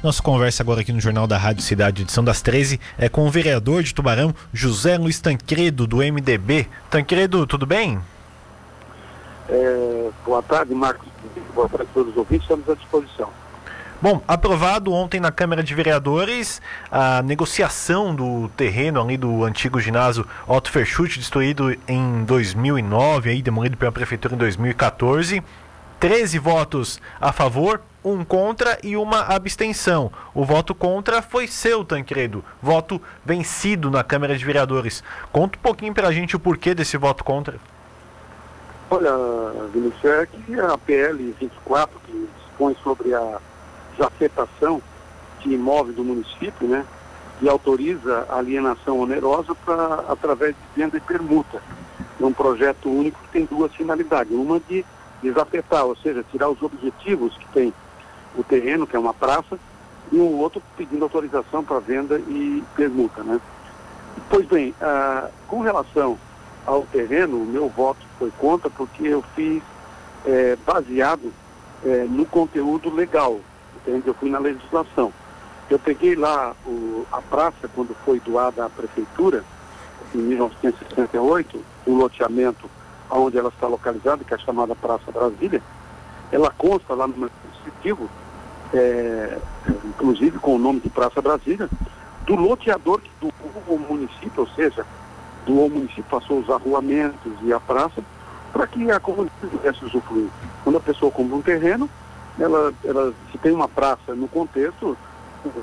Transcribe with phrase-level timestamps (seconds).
[0.00, 3.30] Nossa conversa agora aqui no Jornal da Rádio Cidade, edição das 13, é com o
[3.30, 6.68] vereador de Tubarão, José Luiz Tancredo, do MDB.
[6.88, 7.98] Tancredo, tudo bem?
[9.48, 11.08] É, boa tarde, Marcos.
[11.52, 13.28] Boa tarde a todos os ouvintes, estamos à disposição.
[14.00, 16.62] Bom, aprovado ontem na Câmara de Vereadores
[16.92, 23.76] a negociação do terreno ali do antigo ginásio Otto Verschutt, destruído em 2009, aí demolido
[23.76, 25.42] pela prefeitura em 2014.
[25.98, 27.80] 13 votos a favor,
[28.12, 30.10] um contra e uma abstenção.
[30.34, 32.44] O voto contra foi seu, Tancredo.
[32.62, 35.02] Voto vencido na Câmara de Vereadores.
[35.30, 37.56] Conta um pouquinho pra gente o porquê desse voto contra.
[38.90, 39.10] Olha,
[39.72, 43.38] Vinícius, é que a PL 24, que dispõe sobre a
[43.92, 44.80] desafetação
[45.40, 46.84] de imóvel do município, né?
[47.42, 51.62] E autoriza a alienação onerosa para através de venda e permuta.
[52.20, 54.32] É um projeto único que tem duas finalidades.
[54.32, 54.84] Uma de
[55.22, 57.72] desafetar, ou seja, tirar os objetivos que tem
[58.38, 59.58] o terreno, que é uma praça,
[60.10, 63.40] e o outro pedindo autorização para venda e permuta, né?
[64.30, 66.18] Pois bem, ah, com relação
[66.64, 69.62] ao terreno, o meu voto foi contra porque eu fiz
[70.24, 71.32] é, baseado
[71.84, 73.40] é, no conteúdo legal,
[73.76, 74.06] entende?
[74.06, 75.12] Eu fui na legislação.
[75.70, 79.44] Eu peguei lá o, a praça quando foi doada à prefeitura,
[80.14, 82.70] em 1968, o loteamento
[83.10, 85.62] onde ela está localizada, que é a chamada Praça Brasília,
[86.30, 88.08] ela consta lá no dispositivo,
[88.72, 89.38] é,
[89.84, 91.68] inclusive com o nome de Praça Brasília,
[92.26, 93.32] do loteador do
[93.66, 94.86] o município, ou seja,
[95.46, 98.02] do município passou os arruamentos e a praça,
[98.52, 100.28] para que a comunidade pudesse usufruir.
[100.64, 101.88] Quando a pessoa compra um terreno,
[102.38, 104.96] ela, ela se tem uma praça no contexto,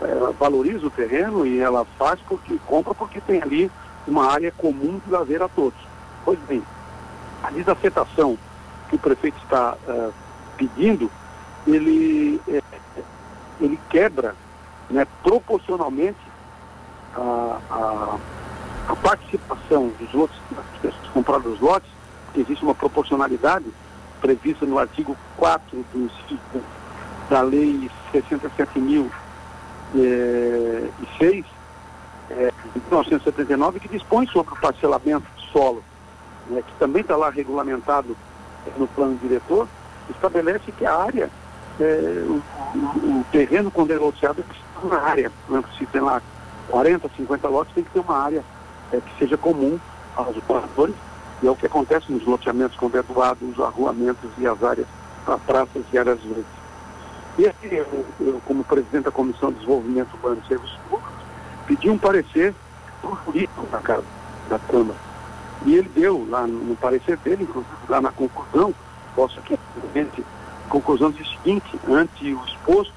[0.00, 3.70] ela valoriza o terreno e ela faz porque compra porque tem ali
[4.06, 5.78] uma área comum de lazer a todos.
[6.24, 6.62] Pois bem,
[7.42, 8.38] a desafetação
[8.88, 10.12] que o prefeito está uh,
[10.56, 11.10] pedindo,
[11.66, 12.61] ele, é,
[13.64, 14.34] ele quebra
[14.90, 16.18] né, proporcionalmente
[17.14, 18.18] a, a,
[18.88, 21.90] a, participação dos lotes, das pessoas compradas os lotes,
[22.26, 23.66] porque existe uma proporcionalidade
[24.20, 26.10] prevista no artigo 4 do
[27.30, 29.10] da lei 67.006
[29.94, 30.90] é,
[32.30, 35.82] é, de 1979, que dispõe sobre o parcelamento de solo
[36.48, 38.16] né, que também está lá regulamentado
[38.76, 39.68] no plano diretor,
[40.10, 41.30] estabelece que a área,
[41.82, 42.42] é, o,
[42.76, 45.32] o, terreno quando é loteado precisa de uma área.
[45.48, 46.22] Né, se tem lá
[46.68, 48.44] 40, 50 lotes, tem que ter uma área
[48.92, 49.78] é, que seja comum
[50.16, 50.94] aos moradores,
[51.42, 54.86] e é o que acontece nos loteamentos quando é doado os arruamentos e as áreas
[55.46, 56.44] praças e áreas verdes.
[57.38, 61.12] E aqui, eu, eu, como presidente da Comissão de Desenvolvimento Urbano e Serviços Públicos,
[61.66, 62.54] pedi um parecer
[63.00, 64.04] para o jurídico da Casa,
[64.50, 65.12] da Câmara
[65.66, 68.74] e ele deu lá no parecer dele, inclusive lá na conclusão,
[69.14, 69.58] posso aqui,
[70.72, 72.94] conclusão diz o seguinte, ante o exposto,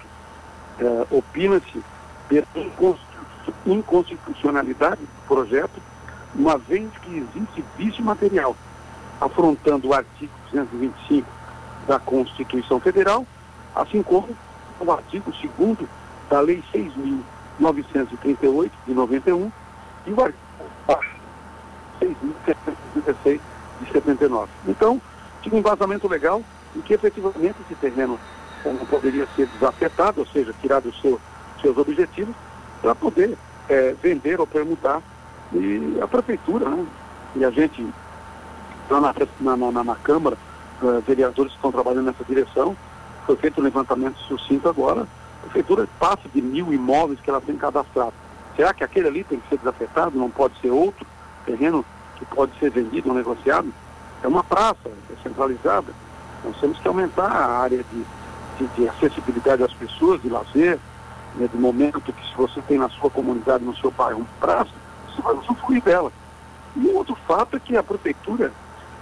[0.79, 1.83] eh, opina-se
[2.29, 2.47] pela
[3.65, 5.81] inconstitucionalidade do projeto,
[6.33, 8.55] uma vez que existe vício material,
[9.19, 11.27] afrontando o artigo 225
[11.85, 13.27] da Constituição Federal,
[13.75, 14.29] assim como
[14.79, 15.77] o artigo 2
[16.29, 19.51] da Lei 6.938 de 91
[20.07, 20.39] e o artigo
[21.99, 23.41] 6.736
[23.81, 24.49] de 79.
[24.65, 25.01] Então,
[25.41, 26.41] tinha um embasamento legal
[26.75, 28.19] em que efetivamente esse terreno
[28.65, 31.19] não poderia ser desafetado, ou seja, tirar dos seu,
[31.61, 32.35] seus objetivos,
[32.81, 33.37] para poder
[33.69, 35.01] é, vender ou permutar.
[35.53, 36.85] E a prefeitura, né?
[37.35, 37.85] E a gente,
[38.89, 40.37] lá na, na, na, na Câmara,
[40.81, 42.75] uh, vereadores que estão trabalhando nessa direção,
[43.25, 47.55] foi feito um levantamento sucinto agora, a prefeitura passa de mil imóveis que ela tem
[47.55, 48.13] cadastrado.
[48.55, 51.05] Será que aquele ali tem que ser desafetado, não pode ser outro?
[51.45, 51.85] terreno
[52.17, 53.71] que pode ser vendido ou negociado,
[54.23, 55.93] é uma praça descentralizada.
[56.45, 58.05] Nós temos que aumentar a área de,
[58.57, 60.79] de, de acessibilidade às pessoas, de lazer,
[61.35, 64.71] né, de momento que se você tem na sua comunidade, no seu bairro, uma praça,
[65.09, 66.11] você vai usufruir dela.
[66.75, 68.51] E um outro fato é que a prefeitura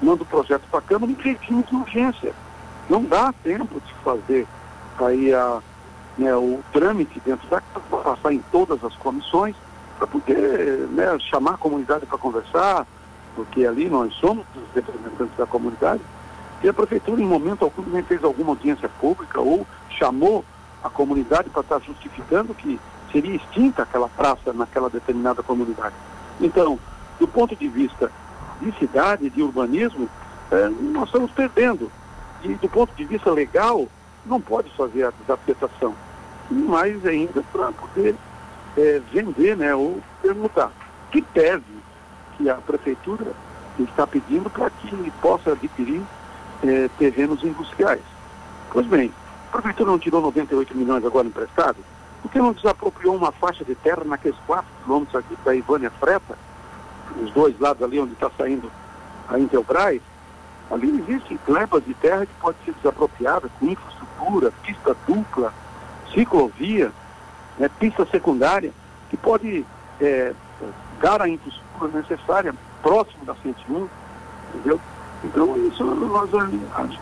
[0.02, 2.34] manda o projeto para a Câmara em regime de urgência.
[2.90, 4.48] Não dá tempo de fazer
[5.00, 5.60] aí a,
[6.18, 9.56] né, o trâmite dentro da Câmara, passar em todas as comissões,
[9.98, 12.86] para poder né, chamar a comunidade para conversar,
[13.36, 16.02] porque ali nós somos os representantes da comunidade,
[16.64, 20.46] e a prefeitura em momento algum nem fez alguma audiência pública ou chamou
[20.82, 22.80] a comunidade para estar justificando que
[23.12, 25.94] seria extinta aquela praça naquela determinada comunidade.
[26.40, 26.80] Então,
[27.20, 28.10] do ponto de vista
[28.62, 30.10] de cidade, de urbanismo,
[30.52, 31.92] eh, nós estamos perdendo.
[32.44, 33.88] E do ponto de vista legal,
[34.26, 35.94] não pode fazer a desafetação.
[36.50, 38.16] Mais ainda para poder
[38.78, 40.72] é, vender né, ou permutar.
[41.12, 41.64] Que pese
[42.38, 43.32] que a prefeitura
[43.80, 46.02] está pedindo para que possa adquirir
[46.64, 48.02] é, terrenos industriais.
[48.72, 49.12] Pois bem,
[49.50, 51.78] a prefeitura não tirou 98 milhões agora emprestado?
[52.22, 56.38] Por que não desapropriou uma faixa de terra naqueles 4 quilômetros aqui da Ivânia Freta,
[57.22, 58.72] os dois lados ali onde está saindo
[59.30, 60.02] a Intelbras,
[60.72, 65.54] ali existem glebas de terra que pode ser desapropriada com infraestrutura, pista dupla,
[66.14, 66.92] ciclovia,
[67.60, 68.72] né, pista secundária,
[69.10, 69.66] que pode
[70.00, 70.34] é,
[71.02, 73.90] dar a infraestrutura necessária próximo da 101,
[74.56, 74.80] entendeu?
[75.24, 77.00] Então isso nós achamos.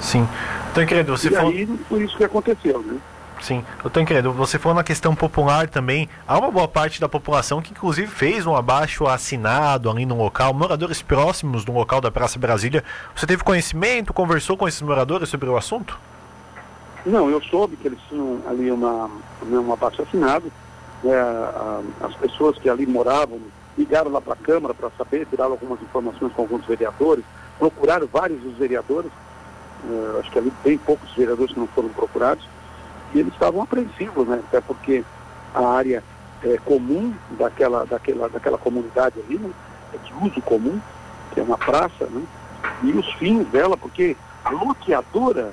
[0.00, 0.28] Sim.
[0.70, 1.50] Então, querido, você e falou...
[1.50, 2.98] aí foi isso que aconteceu, né?
[3.42, 4.32] Sim, eu tô querendo.
[4.34, 6.08] Você falou na questão popular também.
[6.28, 10.54] Há uma boa parte da população que, inclusive, fez um abaixo assinado ali no local,
[10.54, 12.84] moradores próximos do local da Praça Brasília.
[13.16, 15.98] Você teve conhecimento, conversou com esses moradores sobre o assunto?
[17.04, 19.10] Não, eu soube que eles tinham ali uma,
[19.42, 20.44] né, um abaixo assinado.
[21.02, 21.12] Né,
[22.00, 23.40] as pessoas que ali moravam
[23.76, 27.24] ligaram lá para a Câmara para saber, tiraram algumas informações com alguns vereadores,
[27.58, 29.10] procuraram vários dos vereadores.
[29.84, 32.46] Uh, acho que ali bem poucos vereadores que não foram procurados
[33.14, 34.42] e eles estavam apreensivos, né?
[34.48, 35.04] Até porque
[35.54, 36.02] a área
[36.42, 39.50] é, comum daquela, daquela, daquela comunidade ali, né?
[39.92, 40.80] É de uso comum,
[41.32, 42.22] que é uma praça, né?
[42.82, 45.52] E os fins dela, porque a loteadora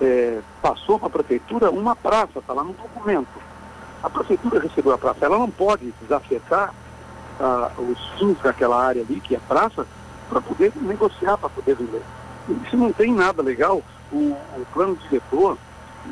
[0.00, 3.28] é, passou para a prefeitura uma praça, está lá no documento.
[4.02, 6.72] A prefeitura recebeu a praça, ela não pode desafetar
[7.40, 9.86] ah, os fins daquela área ali, que é praça,
[10.28, 12.02] para poder negociar, para poder vender.
[12.64, 13.82] Isso não tem nada legal.
[14.12, 15.58] O, o plano diretor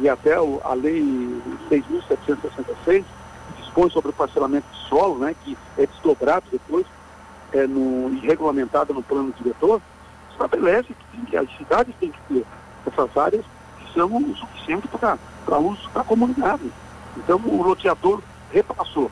[0.01, 1.03] e até o, a lei
[1.71, 6.87] 6.766, que dispõe sobre o parcelamento de solo, né, que é desdobrado depois
[7.53, 9.81] é, no, e regulamentado no plano diretor,
[10.33, 12.45] estabelece que, que as cidades têm que ter
[12.87, 13.45] essas áreas
[13.79, 16.71] que são o suficiente para uso da comunidade.
[17.17, 18.21] Então o loteador
[18.53, 19.11] repassou.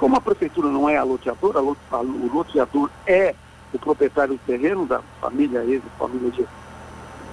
[0.00, 3.34] Como a prefeitura não é a loteadora, a, a, o loteador é
[3.70, 6.48] o proprietário do terreno da família ex, família de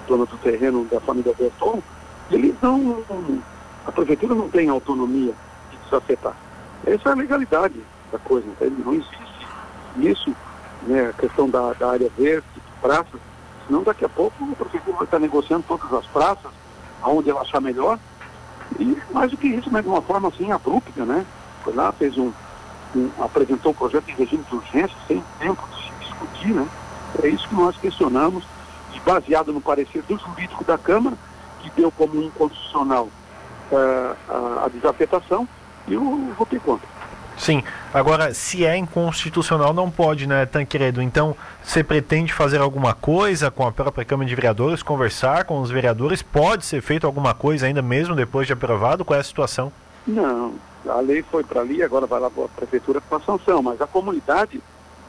[0.06, 1.82] dona do terreno da família Berton,
[2.30, 3.06] eles não.
[3.86, 5.34] A prefeitura não tem autonomia
[5.72, 6.36] de desafetar.
[6.86, 7.82] Essa é a legalidade
[8.12, 8.84] da coisa, entende?
[8.84, 9.18] Não existe
[9.96, 10.36] isso,
[10.84, 13.22] né, a questão da, da área verde, de praças,
[13.66, 16.52] senão daqui a pouco a prefeitura vai estar negociando todas as praças,
[17.02, 17.98] aonde ela achar melhor,
[18.78, 21.26] e mais do que isso, mas de uma forma assim abrupta, né?
[21.64, 22.30] Foi lá, fez um
[23.20, 26.68] apresentou um projeto em regime de urgência, sem tempo de se discutir, né?
[27.24, 28.44] É isso que nós questionamos,
[28.94, 31.18] e baseado no parecer do jurídico da Câmara,
[31.62, 33.10] que deu como inconstitucional
[33.72, 35.48] uh, a, a desafetação
[35.88, 36.88] eu votei contra.
[37.38, 37.64] Sim,
[37.94, 41.02] agora se é inconstitucional não pode, né, Tanqueredo?
[41.02, 45.70] Então, você pretende fazer alguma coisa com a própria Câmara de Vereadores, conversar com os
[45.70, 46.24] vereadores?
[46.24, 49.06] Pode ser feito alguma coisa ainda mesmo depois de aprovado?
[49.06, 49.72] Qual é a situação?
[50.06, 50.56] Não,
[50.90, 53.82] a lei foi para ali, agora vai lá para a prefeitura com a sanção, mas
[53.82, 54.62] a comunidade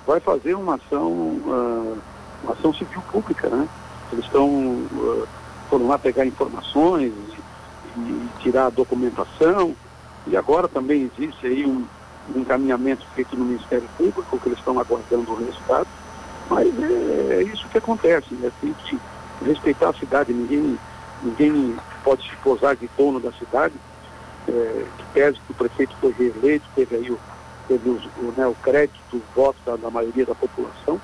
[0.07, 1.99] vai fazer uma ação, uh,
[2.43, 3.69] uma ação civil pública, né?
[4.13, 5.29] Eles estão uh,
[5.69, 7.13] foram lá pegar informações
[7.97, 9.75] e, e tirar a documentação.
[10.27, 11.85] E agora também existe aí um,
[12.35, 15.87] um encaminhamento feito no Ministério Público, que eles estão aguardando o resultado.
[16.51, 18.51] Mas é, é isso que acontece, né?
[18.61, 18.99] tem que
[19.45, 20.79] respeitar a cidade, ninguém,
[21.23, 23.75] ninguém pode se posar de dono da cidade,
[24.49, 27.19] é, que pese que o prefeito foi reeleito, teve aí o,
[27.67, 31.00] teve o, o, né, o crédito, o voto da, da, maioria da população,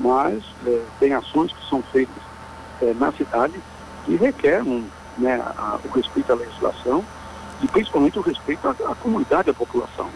[0.00, 2.22] mas é, tem ações que são feitas
[2.82, 3.54] é, na cidade
[4.06, 4.84] e requer um,
[5.16, 7.04] né, a, o respeito à legislação
[7.62, 10.08] e principalmente o respeito à, à comunidade, à população.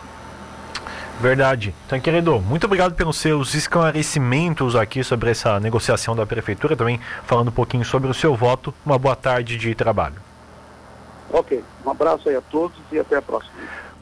[1.21, 1.73] Verdade.
[1.87, 7.49] Então, querido, muito obrigado pelos seus esclarecimentos aqui sobre essa negociação da prefeitura, também falando
[7.49, 8.75] um pouquinho sobre o seu voto.
[8.85, 10.32] Uma boa tarde de trabalho.
[11.31, 13.53] Ok, um abraço aí a todos e até a próxima.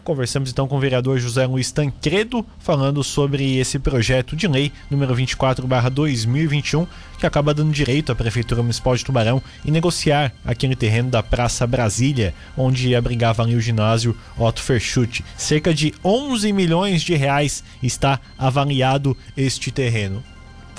[0.03, 5.15] Conversamos então com o vereador José Luiz Tancredo, falando sobre esse projeto de lei número
[5.15, 6.87] 24/2021,
[7.19, 11.67] que acaba dando direito à Prefeitura Municipal de Tubarão em negociar aquele terreno da Praça
[11.67, 15.25] Brasília, onde abrigava ali o ginásio Otto Verschutt.
[15.37, 20.25] Cerca de 11 milhões de reais está avaliado este terreno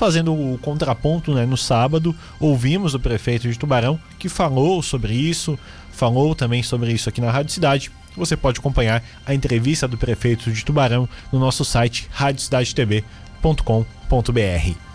[0.02, 5.60] fazendo o contraponto né, no sábado, ouvimos o prefeito de Tubarão que falou sobre isso,
[5.92, 10.52] falou também sobre isso aqui na Rádio Cidade você pode acompanhar a entrevista do prefeito
[10.52, 14.82] de Tubarão no nosso site radiocidadetv.com.br.